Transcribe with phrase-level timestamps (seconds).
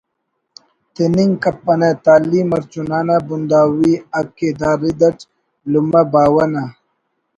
[0.93, 5.17] تننگ کپنہ تعلیم ہر چنا نا بنداوی حق ءِ دا رد اٹ
[5.71, 6.63] لمہ باوہ نا